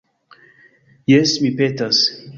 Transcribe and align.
Jes, 1.15 1.37
mi 1.45 1.55
petas. 1.61 2.01